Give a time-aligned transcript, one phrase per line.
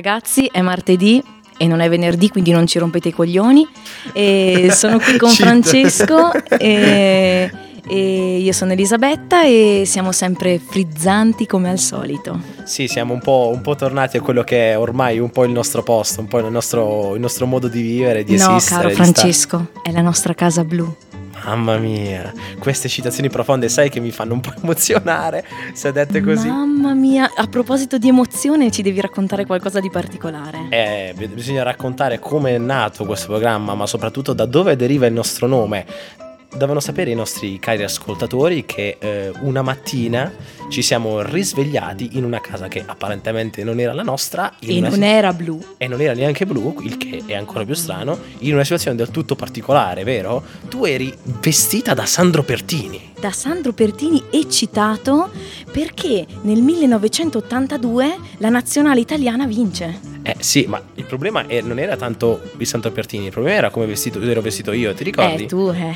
[0.00, 1.22] ragazzi, è martedì
[1.58, 3.68] e non è venerdì, quindi non ci rompete i coglioni.
[4.14, 7.50] E sono qui con Francesco e,
[7.86, 12.40] e io sono Elisabetta e siamo sempre frizzanti come al solito.
[12.64, 15.50] Sì, siamo un po', un po' tornati a quello che è ormai un po' il
[15.50, 18.80] nostro posto, un po' il nostro, il nostro modo di vivere, di no, esistere.
[18.80, 20.96] caro di Francesco, è la nostra casa blu.
[21.44, 26.48] Mamma mia, queste citazioni profonde sai che mi fanno un po' emozionare, se dette così.
[26.48, 30.66] Mamma mia, a proposito di emozione ci devi raccontare qualcosa di particolare.
[30.68, 35.46] Eh, bisogna raccontare come è nato questo programma, ma soprattutto da dove deriva il nostro
[35.46, 36.28] nome.
[36.52, 40.32] Devono sapere i nostri cari ascoltatori che eh, una mattina
[40.68, 44.54] ci siamo risvegliati in una casa che apparentemente non era la nostra.
[44.58, 45.62] E non si- era blu.
[45.78, 49.10] e non era neanche blu, il che è ancora più strano, in una situazione del
[49.10, 50.42] tutto particolare, vero?
[50.68, 53.12] Tu eri vestita da Sandro Pertini.
[53.20, 55.30] Da Sandro Pertini eccitato
[55.70, 60.00] perché nel 1982 la nazionale italiana vince.
[60.22, 63.70] Eh sì, ma il problema è- non era tanto il Sandro Pertini, il problema era
[63.70, 65.44] come vestito, ero vestito io, ti ricordi?
[65.44, 65.94] Eh, tu, eh.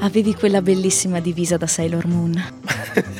[0.00, 2.42] Avevi quella bellissima divisa da Sailor Moon.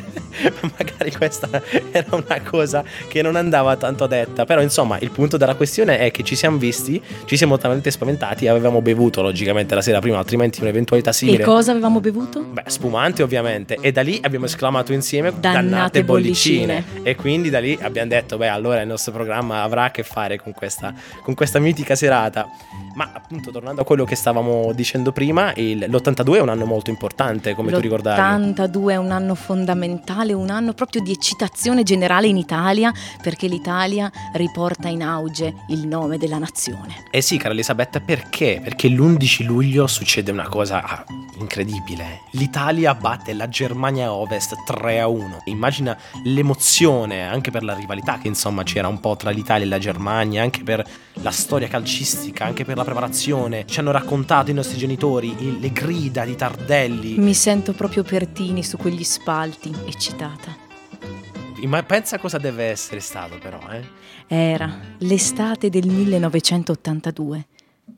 [0.77, 1.49] Magari questa
[1.91, 6.11] era una cosa che non andava tanto detta, però insomma il punto della questione è
[6.11, 10.61] che ci siamo visti, ci siamo talmente spaventati avevamo bevuto logicamente la sera prima, altrimenti
[10.61, 11.41] un'eventualità simile.
[11.43, 12.41] E cosa avevamo bevuto?
[12.41, 16.83] Beh, spumante ovviamente, e da lì abbiamo esclamato insieme Dannate bollicine.
[17.03, 20.39] E quindi da lì abbiamo detto, beh, allora il nostro programma avrà a che fare
[20.39, 22.47] con questa, con questa mitica serata.
[22.93, 26.89] Ma appunto, tornando a quello che stavamo dicendo prima, il- l'82 è un anno molto
[26.89, 28.19] importante, come tu ricordavi.
[28.19, 34.11] L'82 è un anno fondamentale, un anno proprio di eccitazione generale in Italia perché l'Italia
[34.33, 37.05] riporta in auge il nome della nazione.
[37.11, 38.59] Eh sì, cara Elisabetta, perché?
[38.63, 41.05] Perché l'11 luglio succede una cosa ah,
[41.37, 42.21] incredibile.
[42.31, 45.41] L'Italia batte la Germania Ovest 3 a 1.
[45.45, 49.79] Immagina l'emozione, anche per la rivalità che insomma c'era un po' tra l'Italia e la
[49.79, 50.85] Germania, anche per
[51.15, 53.65] la storia calcistica, anche per la preparazione.
[53.65, 57.17] Ci hanno raccontato i nostri genitori le grida di Tardelli.
[57.17, 60.20] Mi sento proprio Pertini su quegli spalti, eccitata.
[61.65, 63.83] Ma pensa cosa deve essere stato però, eh?
[64.27, 67.45] Era l'estate del 1982,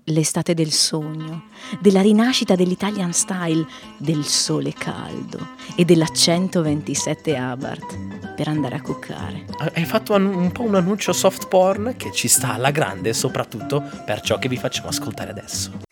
[0.06, 1.45] l'estate del sogno,
[1.79, 3.66] della rinascita dell'Italian style,
[3.97, 7.97] del sole caldo e della 127 Abarth
[8.35, 9.45] per andare a cuccare.
[9.73, 14.22] Hai fatto un po' un annuncio soft porn che ci sta alla grande, soprattutto per
[14.22, 15.91] ciò che vi facciamo ascoltare adesso.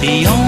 [0.00, 0.45] The only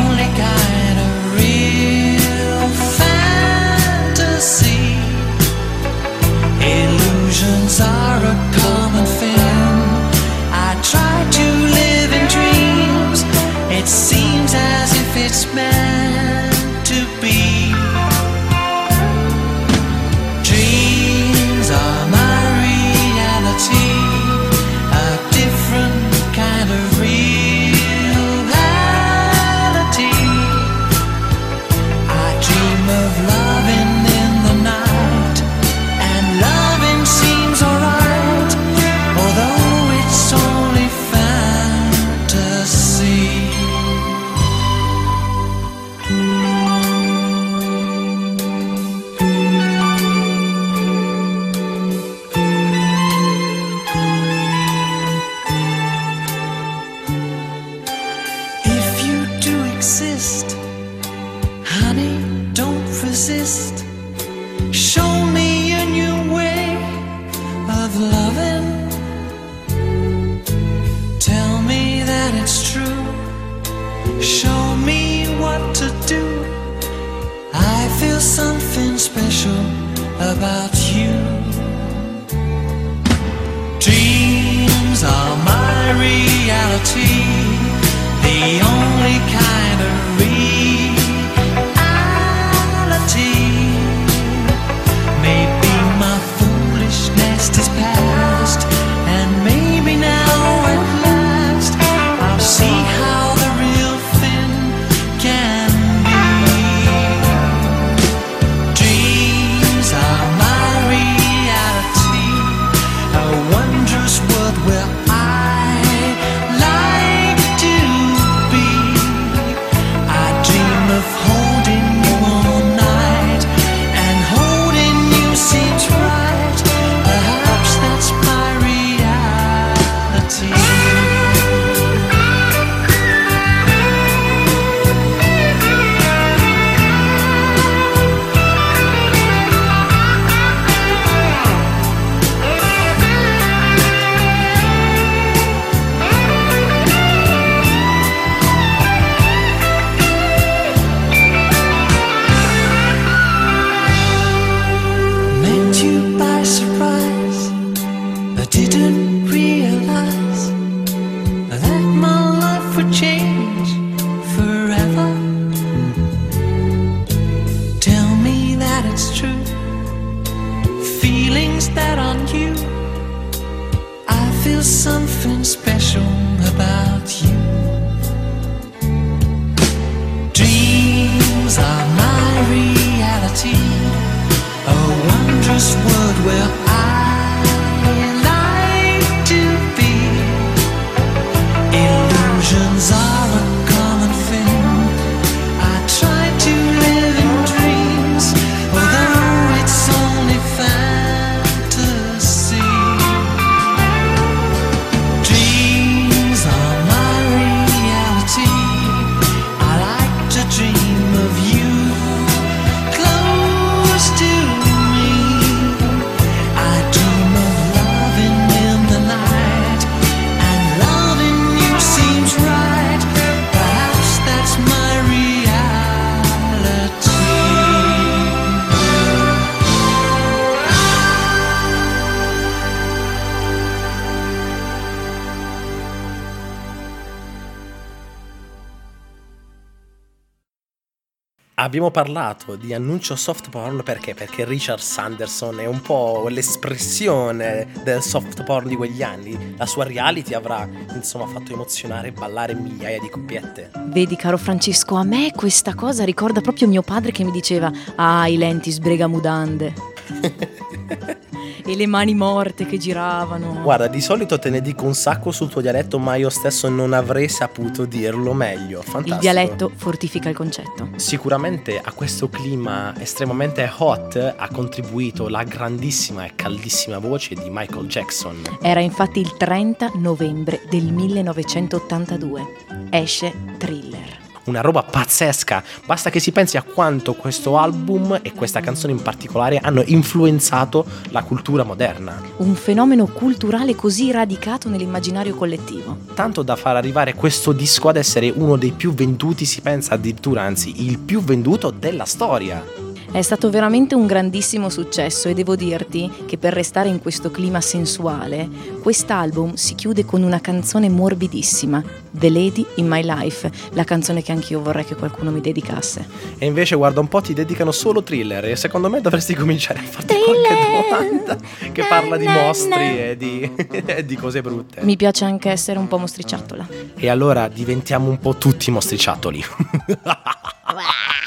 [241.60, 244.14] Abbiamo parlato di annuncio soft porn perché?
[244.14, 249.56] Perché Richard Sanderson è un po' l'espressione del soft porn di quegli anni.
[249.56, 253.72] La sua reality avrà insomma fatto emozionare e ballare migliaia di coppiette.
[253.86, 258.28] Vedi caro Francesco, a me questa cosa ricorda proprio mio padre che mi diceva "Ah,
[258.28, 259.74] i lenti sbrega mudande".
[261.68, 263.60] e le mani morte che giravano.
[263.62, 266.94] Guarda, di solito te ne dico un sacco sul tuo dialetto, ma io stesso non
[266.94, 268.80] avrei saputo dirlo meglio.
[268.80, 269.14] Fantastico.
[269.14, 270.88] Il dialetto fortifica il concetto.
[270.96, 277.86] Sicuramente a questo clima estremamente hot ha contribuito la grandissima e caldissima voce di Michael
[277.86, 278.42] Jackson.
[278.62, 282.46] Era infatti il 30 novembre del 1982.
[282.90, 285.62] Esce Thriller una roba pazzesca.
[285.84, 290.84] Basta che si pensi a quanto questo album e questa canzone in particolare hanno influenzato
[291.10, 292.20] la cultura moderna.
[292.38, 295.98] Un fenomeno culturale così radicato nell'immaginario collettivo.
[296.14, 300.42] Tanto da far arrivare questo disco ad essere uno dei più venduti, si pensa addirittura,
[300.42, 302.87] anzi, il più venduto della storia.
[303.10, 307.60] È stato veramente un grandissimo successo e devo dirti che per restare in questo clima
[307.62, 308.46] sensuale,
[308.82, 314.30] quest'album si chiude con una canzone morbidissima, The Lady in My Life, la canzone che
[314.32, 316.06] anch'io vorrei che qualcuno mi dedicasse.
[316.36, 319.82] E invece guarda un po' ti dedicano solo thriller e secondo me dovresti cominciare a
[319.82, 320.26] farti thriller.
[320.26, 321.38] qualche domanda
[321.72, 323.50] che parla di mostri e di,
[323.86, 324.82] e di cose brutte.
[324.82, 326.68] Mi piace anche essere un po' mostriciattola.
[326.94, 329.42] E allora diventiamo un po' tutti mostriciattoli.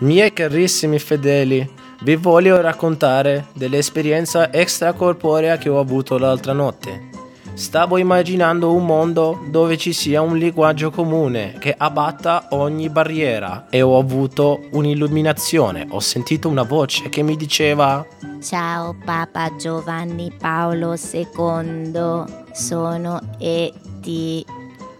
[0.00, 1.68] Miei carissimi fedeli,
[2.02, 7.08] vi voglio raccontare dell'esperienza extracorporea che ho avuto l'altra notte.
[7.54, 13.82] Stavo immaginando un mondo dove ci sia un linguaggio comune che abbatta ogni barriera e
[13.82, 15.88] ho avuto un'illuminazione.
[15.90, 18.06] Ho sentito una voce che mi diceva
[18.40, 24.57] Ciao Papa Giovanni Paolo II, sono E.T.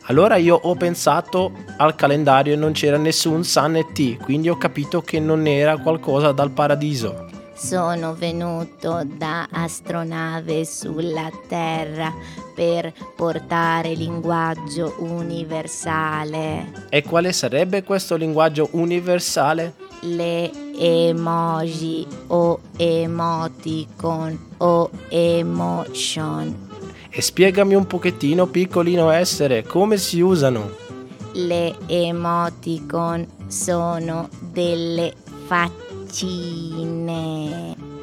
[0.09, 4.57] Allora io ho pensato al calendario e non c'era nessun Sun e T, quindi ho
[4.57, 7.27] capito che non era qualcosa dal paradiso.
[7.55, 12.11] Sono venuto da astronave sulla Terra
[12.55, 16.87] per portare linguaggio universale.
[16.88, 19.75] E quale sarebbe questo linguaggio universale?
[20.01, 26.67] Le emoji o emoticon o emotion.
[27.11, 30.71] E spiegami un pochettino, piccolino essere, come si usano?
[31.33, 35.14] Le emoticon sono delle
[35.47, 36.66] faccine.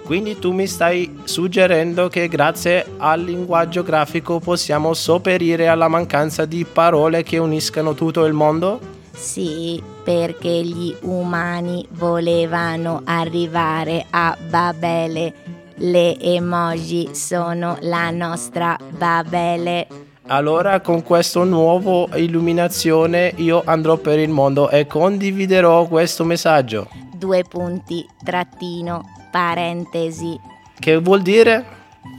[0.03, 6.63] Quindi tu mi stai suggerendo che grazie al linguaggio grafico possiamo sopperire alla mancanza di
[6.63, 8.79] parole che uniscano tutto il mondo?
[9.11, 15.33] Sì, perché gli umani volevano arrivare a Babele.
[15.77, 19.87] Le emoji sono la nostra Babele.
[20.27, 26.87] Allora con questa nuova illuminazione io andrò per il mondo e condividerò questo messaggio.
[27.13, 30.39] Due punti, trattino, parentesi.
[30.79, 31.65] Che vuol dire?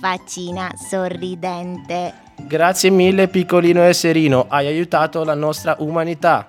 [0.01, 2.12] Faccina sorridente.
[2.37, 6.49] Grazie mille piccolino esserino, hai aiutato la nostra umanità.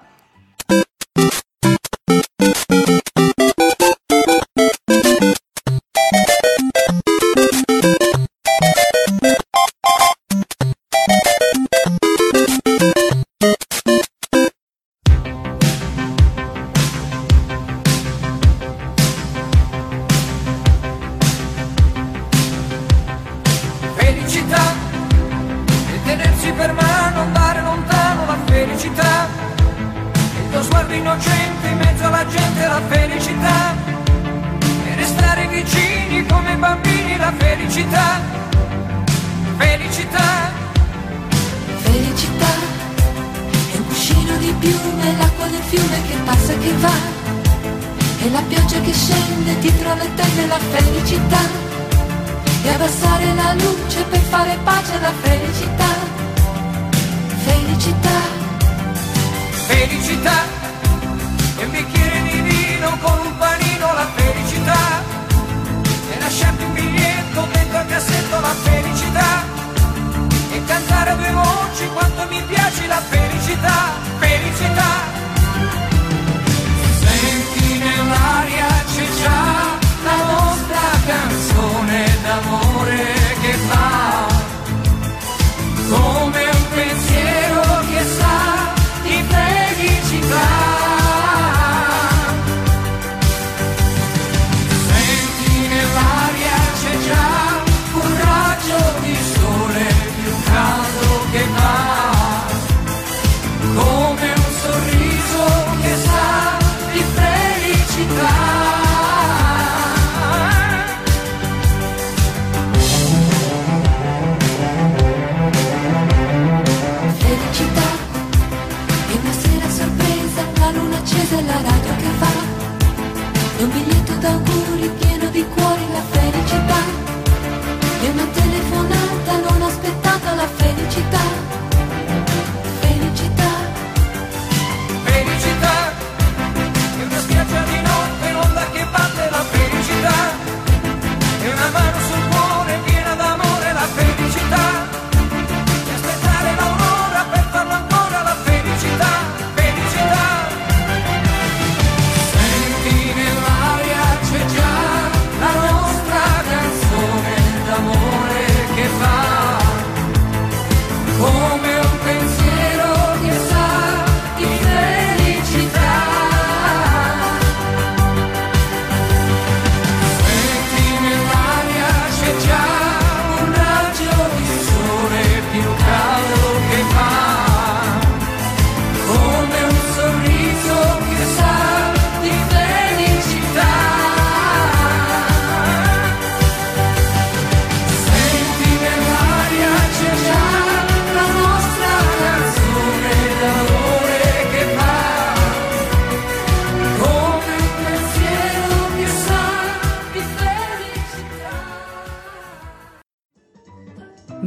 [121.30, 123.63] della radio che fa.
[123.63, 124.57] Un biglietto da un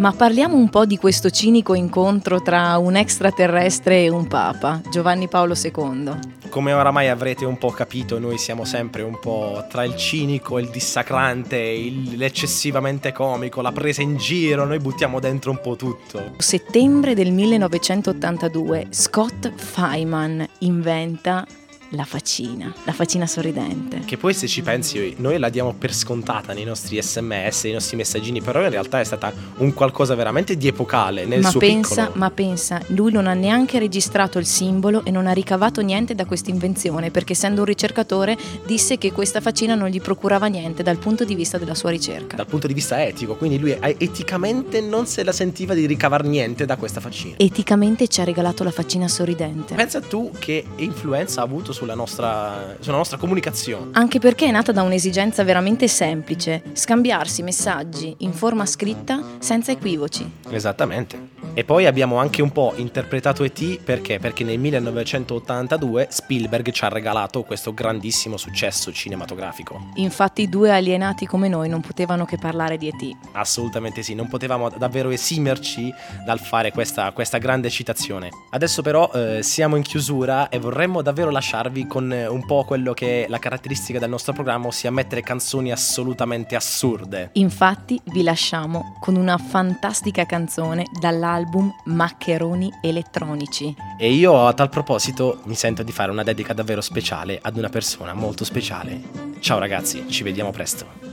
[0.00, 5.28] Ma parliamo un po' di questo cinico incontro tra un extraterrestre e un papa, Giovanni
[5.28, 6.38] Paolo II.
[6.48, 10.70] Come oramai avrete un po' capito, noi siamo sempre un po' tra il cinico, il
[10.70, 16.32] dissacrante, il- l'eccessivamente comico, la presa in giro, noi buttiamo dentro un po' tutto.
[16.38, 21.46] Settembre del 1982, Scott Feynman inventa
[21.90, 24.00] la faccina, la faccina sorridente.
[24.04, 27.96] Che poi se ci pensi noi la diamo per scontata nei nostri sms, nei nostri
[27.96, 32.04] messaggini, però in realtà è stata un qualcosa veramente di epocale nel Ma suo pensa,
[32.04, 32.18] piccolo.
[32.18, 36.26] ma pensa, lui non ha neanche registrato il simbolo e non ha ricavato niente da
[36.26, 40.98] questa invenzione, perché essendo un ricercatore disse che questa faccina non gli procurava niente dal
[40.98, 42.36] punto di vista della sua ricerca.
[42.36, 46.66] Dal punto di vista etico, quindi lui eticamente non se la sentiva di ricavar niente
[46.66, 47.34] da questa faccina.
[47.36, 49.74] Eticamente ci ha regalato la faccina sorridente.
[49.74, 53.92] Pensa tu che influenza ha avuto sulla nostra, sulla nostra comunicazione.
[53.92, 60.30] Anche perché è nata da un'esigenza veramente semplice, scambiarsi messaggi in forma scritta senza equivoci.
[60.50, 61.39] Esattamente.
[61.60, 63.82] E poi abbiamo anche un po' interpretato E.T.
[63.82, 64.18] perché?
[64.18, 69.90] Perché nel 1982 Spielberg ci ha regalato questo grandissimo successo cinematografico.
[69.96, 73.16] Infatti due alienati come noi non potevano che parlare di E.T.
[73.32, 75.92] Assolutamente sì, non potevamo davvero esimerci
[76.24, 78.30] dal fare questa, questa grande citazione.
[78.52, 82.94] Adesso però eh, siamo in chiusura e vorremmo davvero lasciarvi con eh, un po' quello
[82.94, 87.32] che è la caratteristica del nostro programma, ossia mettere canzoni assolutamente assurde.
[87.34, 91.48] Infatti vi lasciamo con una fantastica canzone dall'album
[91.84, 93.74] Maccheroni elettronici.
[93.98, 97.68] E io a tal proposito mi sento di fare una dedica davvero speciale ad una
[97.68, 99.00] persona molto speciale.
[99.40, 101.09] Ciao ragazzi, ci vediamo presto.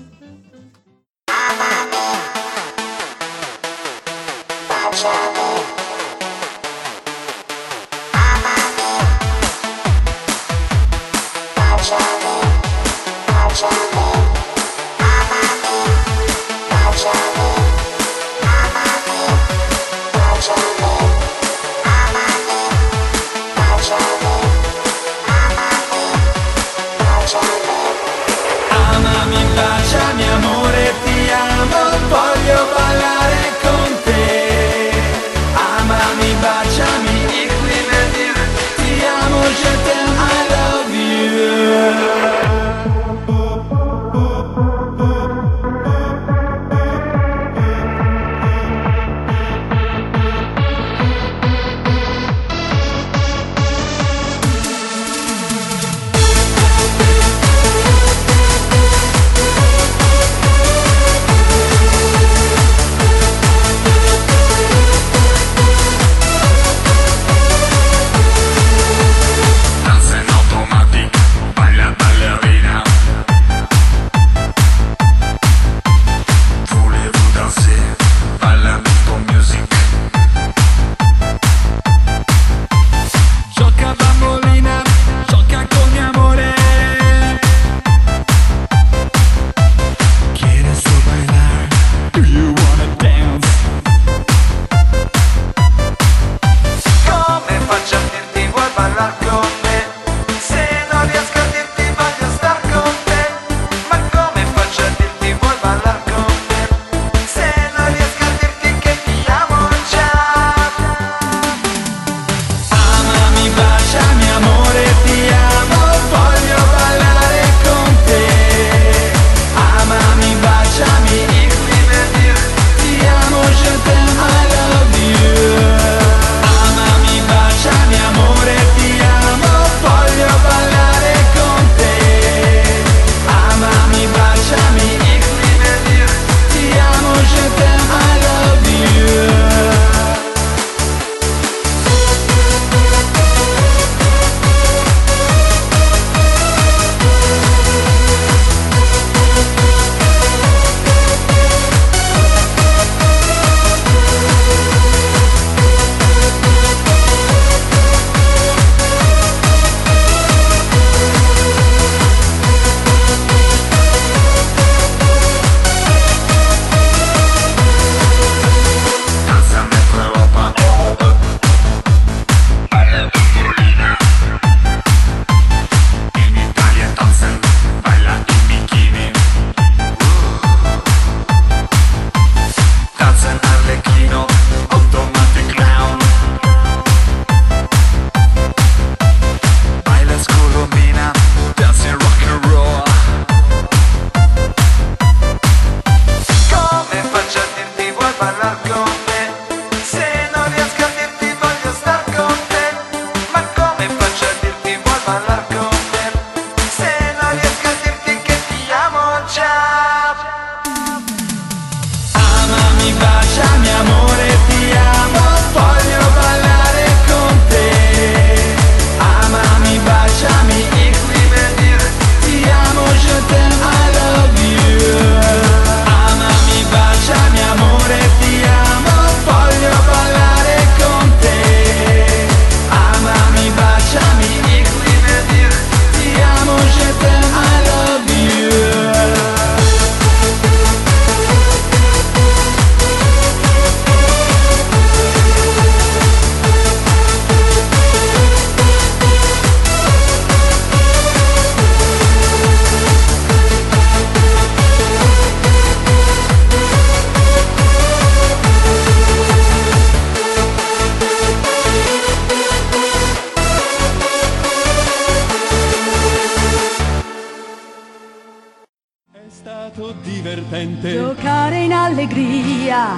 [271.48, 272.98] Giocare in allegria.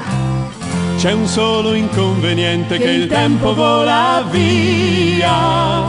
[0.98, 5.86] C'è un solo inconveniente che, il tempo vola via.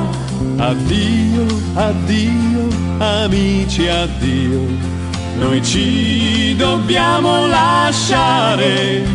[0.57, 2.69] Addio, addio,
[2.99, 4.61] amici, addio.
[5.39, 9.07] Noi ci dobbiamo lasciare.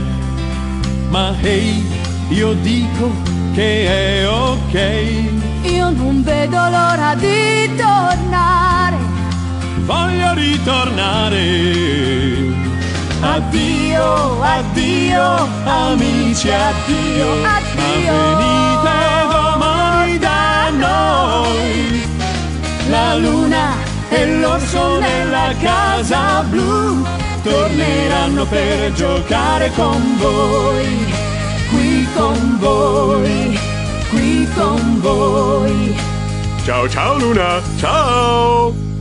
[1.10, 1.86] Ma hey,
[2.30, 3.12] io dico
[3.54, 5.70] che è ok.
[5.70, 8.98] Io non vedo l'ora di tornare.
[9.86, 11.46] Voglio ritornare.
[13.26, 17.28] Addio, addio, amici, addio.
[17.44, 18.14] Addio.
[18.14, 22.08] Ma venite domani da noi.
[22.90, 23.74] La luna
[24.10, 27.04] e l'orso nella casa blu
[27.42, 31.14] torneranno per giocare con voi.
[31.70, 33.60] Qui con voi,
[34.10, 35.96] qui con voi.
[36.64, 38.95] Ciao ciao Luna, ciao!